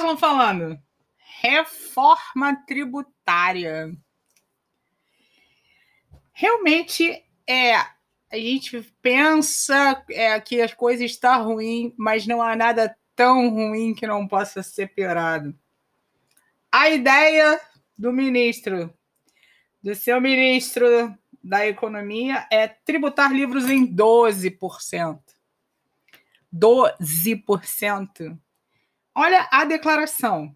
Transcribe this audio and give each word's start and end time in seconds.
Aslan 0.00 0.16
falando. 0.16 0.80
Reforma 1.42 2.56
tributária. 2.66 3.92
Realmente 6.32 7.22
é. 7.46 7.74
A 8.32 8.36
gente 8.36 8.80
pensa 9.02 10.04
é, 10.08 10.40
que 10.40 10.62
as 10.62 10.72
coisas 10.72 11.10
estão 11.10 11.44
ruins, 11.44 11.92
mas 11.98 12.26
não 12.26 12.40
há 12.40 12.54
nada 12.54 12.96
tão 13.14 13.50
ruim 13.50 13.92
que 13.92 14.06
não 14.06 14.26
possa 14.26 14.62
ser 14.62 14.94
piorado. 14.94 15.54
A 16.70 16.88
ideia 16.88 17.60
do 17.98 18.12
ministro, 18.12 18.94
do 19.82 19.94
seu 19.94 20.20
ministro 20.20 20.86
da 21.42 21.66
Economia, 21.66 22.46
é 22.50 22.68
tributar 22.68 23.32
livros 23.32 23.68
em 23.68 23.84
12%. 23.84 25.20
12%. 26.54 28.38
Olha 29.14 29.48
a 29.50 29.64
declaração. 29.64 30.54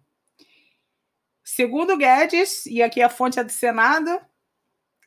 Segundo 1.43 1.97
Guedes, 1.97 2.65
e 2.65 2.81
aqui 2.81 3.01
a 3.01 3.09
fonte 3.09 3.39
é 3.39 3.43
do 3.43 3.51
Senado, 3.51 4.19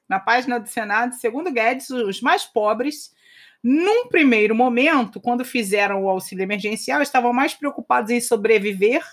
na 0.08 0.20
página 0.20 0.58
do 0.60 0.68
Senado, 0.68 1.14
segundo 1.14 1.50
Guedes, 1.50 1.90
os 1.90 2.20
mais 2.20 2.44
pobres, 2.44 3.12
num 3.62 4.08
primeiro 4.08 4.54
momento, 4.54 5.20
quando 5.20 5.44
fizeram 5.44 6.04
o 6.04 6.08
auxílio 6.08 6.42
emergencial, 6.42 7.02
estavam 7.02 7.32
mais 7.32 7.54
preocupados 7.54 8.10
em 8.10 8.20
sobreviver 8.20 9.04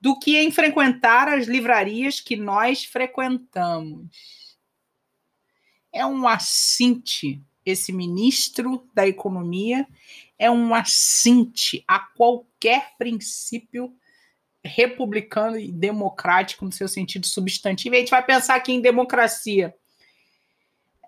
do 0.00 0.18
que 0.18 0.36
em 0.36 0.50
frequentar 0.50 1.28
as 1.28 1.46
livrarias 1.46 2.20
que 2.20 2.36
nós 2.36 2.84
frequentamos. 2.84 4.08
É 5.92 6.06
um 6.06 6.26
assinte 6.26 7.42
esse 7.64 7.92
ministro 7.92 8.88
da 8.94 9.06
Economia 9.06 9.86
é 10.38 10.50
um 10.50 10.74
assinte 10.74 11.84
a 11.86 11.98
qualquer 11.98 12.96
princípio 12.98 13.94
republicano 14.64 15.58
e 15.58 15.70
democrático 15.70 16.64
no 16.64 16.72
seu 16.72 16.88
sentido 16.88 17.26
substantivo. 17.26 17.94
E 17.94 17.98
a 17.98 18.00
gente 18.00 18.10
vai 18.10 18.24
pensar 18.24 18.54
aqui 18.54 18.72
em 18.72 18.80
democracia. 18.80 19.74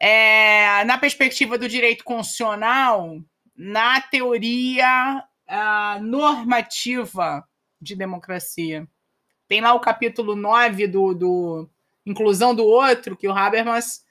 É, 0.00 0.84
na 0.84 0.98
perspectiva 0.98 1.56
do 1.56 1.68
direito 1.68 2.04
constitucional, 2.04 3.20
na 3.56 4.00
teoria 4.00 5.24
normativa 6.02 7.46
de 7.80 7.94
democracia. 7.94 8.88
Tem 9.46 9.60
lá 9.60 9.74
o 9.74 9.80
capítulo 9.80 10.34
9 10.34 10.86
do, 10.88 11.14
do 11.14 11.70
Inclusão 12.04 12.54
do 12.54 12.64
Outro, 12.64 13.16
que 13.16 13.28
o 13.28 13.32
Habermas 13.32 14.04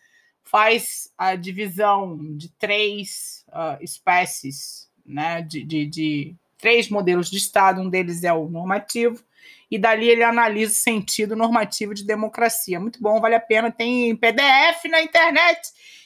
faz 0.43 1.11
a 1.17 1.35
divisão 1.35 2.17
de 2.35 2.49
três 2.49 3.45
uh, 3.49 3.81
espécies, 3.81 4.89
né, 5.05 5.41
de, 5.41 5.63
de, 5.63 5.85
de, 5.85 6.35
três 6.57 6.89
modelos 6.89 7.29
de 7.29 7.37
Estado, 7.37 7.81
um 7.81 7.89
deles 7.89 8.23
é 8.23 8.31
o 8.31 8.47
normativo, 8.47 9.23
e 9.69 9.77
dali 9.77 10.07
ele 10.07 10.23
analisa 10.23 10.71
o 10.71 10.75
sentido 10.75 11.35
normativo 11.35 11.93
de 11.93 12.05
democracia. 12.05 12.79
Muito 12.79 13.01
bom, 13.01 13.19
vale 13.19 13.35
a 13.35 13.39
pena, 13.39 13.71
tem 13.71 14.15
PDF 14.15 14.85
na 14.89 15.01
internet, 15.01 15.59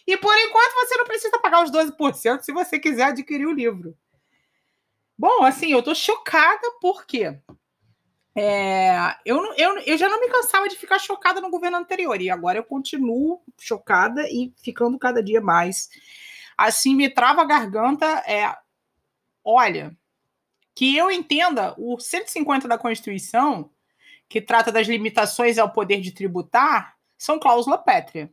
e 0.08 0.16
por 0.18 0.36
enquanto 0.36 0.74
você 0.74 0.96
não 0.98 1.06
precisa 1.06 1.40
pagar 1.40 1.64
os 1.64 1.72
12% 1.72 2.42
se 2.42 2.52
você 2.52 2.80
quiser 2.80 3.08
adquirir 3.08 3.46
o 3.46 3.54
livro. 3.54 3.96
Bom, 5.18 5.44
assim, 5.44 5.72
eu 5.72 5.82
tô 5.82 5.94
chocada 5.94 6.62
porque 6.80 7.36
é, 8.40 9.16
eu, 9.26 9.44
eu, 9.56 9.80
eu 9.80 9.98
já 9.98 10.08
não 10.08 10.22
me 10.22 10.30
cansava 10.30 10.70
de 10.70 10.76
ficar 10.76 11.00
chocada 11.00 11.42
no 11.42 11.50
governo 11.50 11.78
anterior, 11.78 12.22
e 12.22 12.30
agora 12.30 12.60
eu 12.60 12.64
continuo 12.64 13.42
chocada 13.60 14.30
e 14.30 14.54
ficando 14.62 15.00
cada 15.00 15.24
dia 15.24 15.42
mais. 15.42 15.90
Assim, 16.56 16.94
me 16.94 17.10
trava 17.10 17.42
a 17.42 17.46
garganta. 17.46 18.06
É, 18.28 18.56
olha, 19.44 19.98
que 20.76 20.96
eu 20.96 21.10
entenda, 21.10 21.74
o 21.80 22.00
150 22.00 22.68
da 22.68 22.78
Constituição, 22.78 23.72
que 24.30 24.40
trata 24.40 24.72
das 24.72 24.88
limitações 24.88 25.58
ao 25.58 25.72
poder 25.72 26.00
de 26.00 26.12
tributar, 26.12 26.95
são 27.17 27.40
cláusula 27.40 27.76
pétrea. 27.76 28.32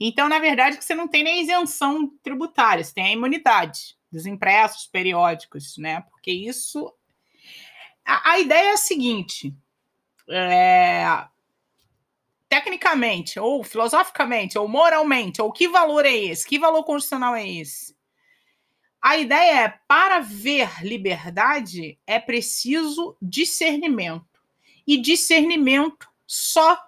Então, 0.00 0.28
na 0.28 0.40
verdade, 0.40 0.82
você 0.82 0.96
não 0.96 1.06
tem 1.06 1.22
nem 1.22 1.42
isenção 1.42 2.10
tributária, 2.24 2.82
você 2.82 2.92
tem 2.92 3.04
a 3.04 3.12
imunidade 3.12 3.96
dos 4.10 4.26
impressos 4.26 4.84
periódicos, 4.84 5.76
né? 5.78 6.00
Porque 6.10 6.32
isso 6.32 6.92
a, 8.04 8.32
a 8.32 8.38
ideia 8.38 8.70
é 8.70 8.72
a 8.72 8.76
seguinte: 8.76 9.54
é, 10.28 11.26
tecnicamente, 12.48 13.38
ou 13.40 13.64
filosoficamente, 13.64 14.58
ou 14.58 14.68
moralmente, 14.68 15.40
ou 15.40 15.52
que 15.52 15.68
valor 15.68 16.04
é 16.04 16.14
esse? 16.14 16.46
Que 16.46 16.58
valor 16.58 16.84
constitucional 16.84 17.34
é 17.34 17.48
esse? 17.48 17.96
A 19.00 19.16
ideia 19.16 19.64
é: 19.64 19.68
para 19.88 20.20
ver 20.20 20.84
liberdade 20.84 21.98
é 22.06 22.18
preciso 22.20 23.16
discernimento. 23.20 24.26
E 24.86 24.96
discernimento 25.00 26.08
só 26.26 26.78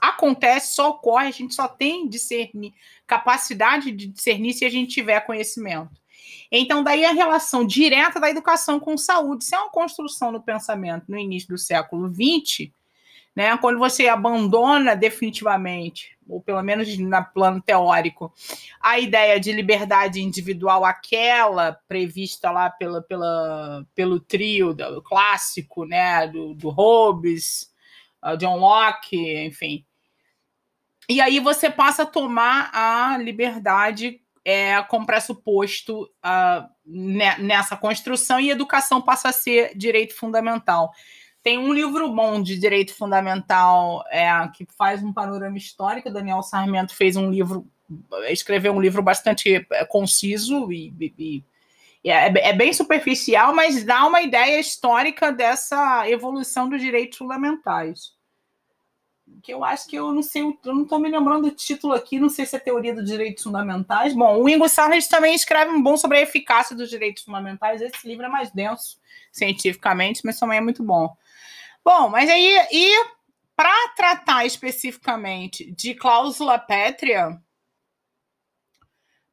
acontece, 0.00 0.74
só 0.74 0.90
ocorre, 0.90 1.28
a 1.28 1.32
gente 1.32 1.54
só 1.54 1.66
tem 1.66 2.08
discernir, 2.08 2.74
capacidade 3.06 3.90
de 3.90 4.06
discernir 4.06 4.52
se 4.52 4.64
a 4.64 4.70
gente 4.70 4.92
tiver 4.92 5.20
conhecimento. 5.20 5.99
Então, 6.50 6.82
daí 6.82 7.04
a 7.04 7.12
relação 7.12 7.64
direta 7.64 8.18
da 8.18 8.30
educação 8.30 8.80
com 8.80 8.96
saúde. 8.96 9.44
Isso 9.44 9.54
é 9.54 9.58
uma 9.58 9.70
construção 9.70 10.32
no 10.32 10.42
pensamento 10.42 11.04
no 11.08 11.18
início 11.18 11.48
do 11.48 11.58
século 11.58 12.08
XX, 12.08 12.70
né? 13.34 13.56
quando 13.58 13.78
você 13.78 14.08
abandona 14.08 14.96
definitivamente, 14.96 16.16
ou 16.28 16.40
pelo 16.40 16.62
menos 16.62 16.96
no 16.98 17.24
plano 17.32 17.60
teórico, 17.60 18.32
a 18.80 18.98
ideia 18.98 19.38
de 19.38 19.52
liberdade 19.52 20.20
individual, 20.20 20.84
aquela 20.84 21.72
prevista 21.86 22.50
lá 22.50 22.68
pela, 22.68 23.02
pela, 23.02 23.86
pelo 23.94 24.20
trio 24.20 24.74
do, 24.74 25.02
clássico, 25.02 25.84
né? 25.84 26.26
do, 26.26 26.54
do 26.54 26.68
Hobbes, 26.68 27.72
uh, 28.24 28.36
John 28.36 28.56
Locke, 28.56 29.16
enfim. 29.44 29.84
E 31.08 31.20
aí 31.20 31.40
você 31.40 31.68
passa 31.68 32.04
a 32.04 32.06
tomar 32.06 32.70
a 32.72 33.18
liberdade 33.18 34.20
é, 34.44 34.80
com 34.82 35.04
pressuposto 35.04 36.02
uh, 36.02 36.68
nessa 36.84 37.76
construção 37.76 38.40
e 38.40 38.50
educação 38.50 39.00
passa 39.00 39.28
a 39.28 39.32
ser 39.32 39.76
direito 39.76 40.14
fundamental. 40.14 40.92
Tem 41.42 41.58
um 41.58 41.72
livro 41.72 42.10
bom 42.12 42.42
de 42.42 42.58
direito 42.58 42.94
fundamental 42.94 44.04
é, 44.10 44.28
que 44.54 44.66
faz 44.76 45.02
um 45.02 45.12
panorama 45.12 45.56
histórico. 45.56 46.10
Daniel 46.10 46.42
Sarmento 46.42 46.94
fez 46.94 47.16
um 47.16 47.30
livro, 47.30 47.66
escreveu 48.28 48.72
um 48.72 48.80
livro 48.80 49.02
bastante 49.02 49.66
é, 49.72 49.84
conciso 49.84 50.70
e, 50.70 50.92
e, 51.00 51.44
e 52.04 52.10
é, 52.10 52.48
é, 52.48 52.52
bem 52.52 52.72
superficial, 52.72 53.54
mas 53.54 53.84
dá 53.84 54.06
uma 54.06 54.22
ideia 54.22 54.60
histórica 54.60 55.32
dessa 55.32 56.08
evolução 56.08 56.68
dos 56.68 56.80
direitos 56.80 57.18
fundamentais 57.18 58.19
que 59.42 59.52
eu 59.52 59.64
acho 59.64 59.88
que 59.88 59.96
eu 59.96 60.12
não 60.12 60.22
sei, 60.22 60.42
eu 60.42 60.74
não 60.74 60.82
estou 60.82 60.98
me 60.98 61.10
lembrando 61.10 61.48
do 61.48 61.54
título 61.54 61.92
aqui, 61.92 62.18
não 62.18 62.28
sei 62.28 62.46
se 62.46 62.56
é 62.56 62.58
teoria 62.58 62.94
dos 62.94 63.06
direitos 63.06 63.42
fundamentais. 63.42 64.14
Bom, 64.14 64.42
o 64.42 64.48
Ingo 64.48 64.68
Sarnes 64.68 65.08
também 65.08 65.34
escreve 65.34 65.70
um 65.70 65.82
bom 65.82 65.96
sobre 65.96 66.18
a 66.18 66.22
eficácia 66.22 66.76
dos 66.76 66.90
direitos 66.90 67.22
fundamentais. 67.22 67.80
Esse 67.80 68.06
livro 68.06 68.26
é 68.26 68.28
mais 68.28 68.50
denso 68.50 68.98
cientificamente, 69.32 70.22
mas 70.24 70.38
também 70.38 70.58
é 70.58 70.60
muito 70.60 70.82
bom. 70.82 71.14
Bom, 71.84 72.08
mas 72.08 72.28
aí, 72.28 72.58
e 72.70 73.04
para 73.56 73.88
tratar 73.96 74.44
especificamente 74.44 75.70
de 75.72 75.94
cláusula 75.94 76.58
pétrea, 76.58 77.40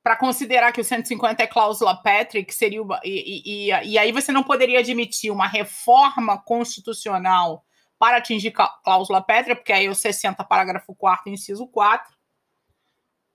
para 0.04 0.16
considerar 0.16 0.72
que 0.72 0.80
o 0.80 0.86
150 0.86 1.44
é 1.44 1.48
cláusula 1.48 1.96
pétrea, 2.02 2.44
que 2.44 2.56
seria. 2.56 2.82
E, 3.04 3.68
e, 3.68 3.90
e 3.90 3.98
aí 3.98 4.12
você 4.14 4.32
não 4.32 4.42
poderia 4.44 4.80
admitir 4.80 5.32
uma 5.32 5.48
reforma 5.48 6.38
constitucional 6.38 7.66
para 8.00 8.18
atingir 8.18 8.52
cláusula 8.84 9.22
pétrea, 9.22 9.56
porque 9.56 9.74
aí 9.74 9.86
é 9.86 9.90
o 9.90 9.96
60, 9.96 10.44
parágrafo 10.44 10.96
4, 10.96 11.30
inciso 11.32 11.68
4. 11.68 12.16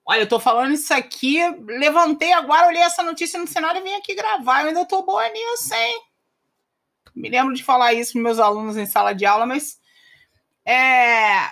Olha, 0.04 0.20
eu 0.20 0.28
tô 0.28 0.40
falando 0.40 0.72
isso 0.72 0.92
aqui, 0.92 1.38
levantei 1.66 2.32
agora, 2.32 2.66
olhei 2.66 2.82
essa 2.82 3.02
notícia 3.02 3.38
no 3.38 3.46
cenário 3.46 3.80
e 3.80 3.84
vim 3.84 3.94
aqui 3.94 4.14
gravar. 4.14 4.62
Eu 4.62 4.68
ainda 4.68 4.84
tô 4.84 5.02
boa 5.02 5.28
nisso, 5.28 5.74
hein? 5.74 6.00
Me 7.14 7.28
lembro 7.28 7.54
de 7.54 7.62
falar 7.62 7.92
isso 7.92 8.12
para 8.12 8.22
meus 8.22 8.38
alunos 8.38 8.76
em 8.76 8.86
sala 8.86 9.14
de 9.14 9.24
aula, 9.26 9.46
mas 9.46 9.78
é, 10.64 11.50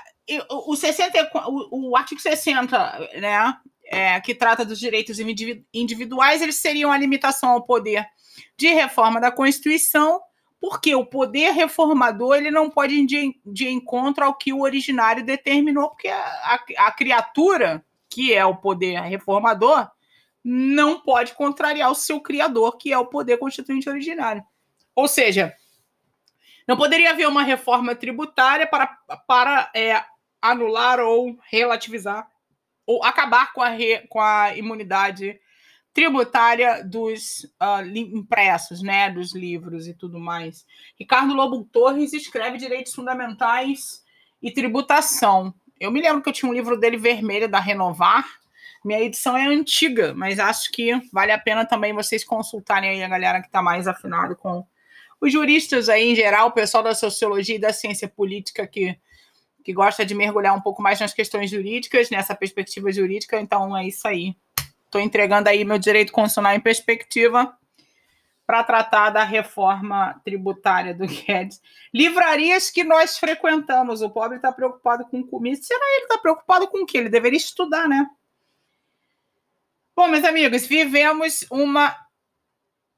o, 0.48 0.74
60, 0.74 1.30
o, 1.48 1.90
o 1.90 1.96
artigo 1.96 2.20
60, 2.20 3.10
né, 3.20 3.56
é, 3.86 4.20
que 4.20 4.34
trata 4.34 4.64
dos 4.64 4.78
direitos 4.78 5.18
individuais, 5.72 6.40
eles 6.40 6.56
seriam 6.56 6.90
a 6.90 6.98
limitação 6.98 7.50
ao 7.50 7.64
poder 7.64 8.06
de 8.56 8.68
reforma 8.68 9.20
da 9.20 9.30
Constituição 9.30 10.20
porque 10.60 10.94
o 10.94 11.06
poder 11.06 11.52
reformador 11.52 12.36
ele 12.36 12.50
não 12.50 12.68
pode 12.68 12.94
ir 12.94 13.06
de, 13.44 13.68
encontro 13.68 14.24
ao 14.24 14.34
que 14.34 14.52
o 14.52 14.60
originário 14.60 15.24
determinou, 15.24 15.88
porque 15.88 16.08
a, 16.08 16.18
a, 16.18 16.60
a 16.86 16.92
criatura, 16.92 17.84
que 18.10 18.34
é 18.34 18.44
o 18.44 18.56
poder 18.56 19.00
reformador, 19.00 19.90
não 20.44 21.00
pode 21.00 21.32
contrariar 21.34 21.90
o 21.90 21.94
seu 21.94 22.20
criador, 22.20 22.76
que 22.76 22.92
é 22.92 22.98
o 22.98 23.06
poder 23.06 23.38
constituinte 23.38 23.88
originário. 23.88 24.44
Ou 24.94 25.08
seja, 25.08 25.54
não 26.68 26.76
poderia 26.76 27.10
haver 27.10 27.26
uma 27.26 27.42
reforma 27.42 27.94
tributária 27.94 28.66
para, 28.66 28.86
para 29.26 29.70
é, 29.74 30.04
anular 30.42 31.00
ou 31.00 31.38
relativizar 31.50 32.30
ou 32.86 33.02
acabar 33.04 33.52
com 33.52 33.62
a, 33.62 33.68
re, 33.68 34.06
com 34.08 34.20
a 34.20 34.56
imunidade 34.56 35.40
tributária 35.92 36.84
dos 36.84 37.44
uh, 37.60 37.84
impressos, 37.96 38.82
né, 38.82 39.10
dos 39.10 39.34
livros 39.34 39.88
e 39.88 39.94
tudo 39.94 40.19
mais. 40.19 40.64
Ricardo 40.98 41.34
Lobo 41.34 41.64
Torres 41.64 42.12
escreve 42.12 42.58
direitos 42.58 42.94
fundamentais 42.94 44.04
e 44.42 44.52
tributação. 44.52 45.52
Eu 45.78 45.90
me 45.90 46.00
lembro 46.00 46.22
que 46.22 46.28
eu 46.28 46.32
tinha 46.32 46.50
um 46.50 46.54
livro 46.54 46.78
dele 46.78 46.96
vermelho 46.96 47.48
da 47.48 47.58
Renovar. 47.58 48.25
Minha 48.84 49.00
edição 49.00 49.37
é 49.37 49.46
antiga, 49.46 50.14
mas 50.14 50.38
acho 50.38 50.70
que 50.70 50.92
vale 51.12 51.32
a 51.32 51.38
pena 51.38 51.66
também 51.66 51.92
vocês 51.92 52.25
consultarem 52.25 52.90
aí 52.90 53.02
a 53.02 53.08
galera 53.08 53.40
que 53.40 53.46
está 53.46 53.60
mais 53.60 53.87
afinado 53.87 54.37
com 54.37 54.64
os 55.20 55.32
juristas 55.32 55.88
aí 55.88 56.12
em 56.12 56.14
geral, 56.14 56.48
o 56.48 56.52
pessoal 56.52 56.82
da 56.82 56.94
sociologia 56.94 57.56
e 57.56 57.60
da 57.60 57.72
ciência 57.72 58.08
política 58.08 58.66
que, 58.66 58.96
que 59.62 59.72
gosta 59.72 60.06
de 60.06 60.14
mergulhar 60.14 60.56
um 60.56 60.60
pouco 60.60 60.81
mais 60.81 60.98
nas 60.98 61.12
questões 61.12 61.50
jurídicas, 61.50 62.08
nessa 62.08 62.34
perspectiva 62.34 62.90
jurídica. 62.90 63.38
Então 63.38 63.76
é 63.76 63.87
isso 63.87 64.08
aí. 64.08 64.34
Estou 64.90 65.00
entregando 65.00 65.48
aí 65.48 65.64
meu 65.64 65.78
direito 65.78 66.10
constitucional 66.10 66.52
em 66.52 66.58
perspectiva 66.58 67.56
para 68.44 68.64
tratar 68.64 69.10
da 69.10 69.22
reforma 69.22 70.20
tributária 70.25 70.92
do 70.92 71.06
Guedes. 71.06 71.62
Livrarias 71.94 72.72
que 72.72 72.82
nós 72.82 73.16
frequentamos. 73.16 74.02
O 74.02 74.10
pobre 74.10 74.38
está 74.38 74.50
preocupado 74.50 75.04
com 75.04 75.22
comida. 75.22 75.62
Será 75.62 75.84
ele 75.94 76.02
está 76.02 76.19
preocupado 76.19 76.66
com 76.66 76.82
o 76.82 76.87
quê? 76.87 76.98
Ele 76.98 77.08
deveria 77.08 77.37
estudar, 77.37 77.88
né? 77.88 78.04
Bom, 79.94 80.08
meus 80.08 80.25
amigos, 80.25 80.66
vivemos 80.66 81.46
uma 81.52 81.96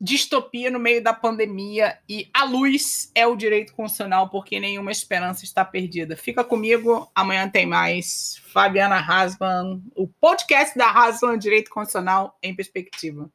distopia 0.02 0.68
no 0.68 0.80
meio 0.80 1.00
da 1.00 1.14
pandemia 1.14 1.96
e 2.08 2.28
a 2.34 2.42
luz 2.42 3.12
é 3.14 3.24
o 3.24 3.36
direito 3.36 3.72
constitucional 3.72 4.28
porque 4.28 4.58
nenhuma 4.58 4.90
esperança 4.90 5.44
está 5.44 5.64
perdida. 5.64 6.16
Fica 6.16 6.42
comigo, 6.42 7.08
amanhã 7.14 7.48
tem 7.48 7.64
mais. 7.64 8.42
Fabiana 8.52 8.96
Hasman, 8.96 9.80
o 9.94 10.08
podcast 10.08 10.76
da 10.76 10.90
Hasman 10.90 11.38
Direito 11.38 11.70
Constitucional 11.70 12.36
em 12.42 12.54
Perspectiva. 12.54 13.30